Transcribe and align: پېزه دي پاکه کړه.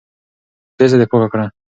پېزه 0.77 0.97
دي 0.99 1.05
پاکه 1.11 1.27
کړه. 1.33 1.45